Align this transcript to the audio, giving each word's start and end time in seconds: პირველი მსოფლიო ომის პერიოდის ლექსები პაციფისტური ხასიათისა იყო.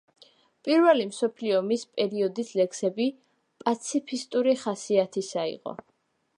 პირველი 0.67 1.03
მსოფლიო 1.09 1.57
ომის 1.63 1.83
პერიოდის 1.99 2.49
ლექსები 2.61 3.07
პაციფისტური 3.67 4.59
ხასიათისა 4.67 5.49
იყო. 5.57 5.81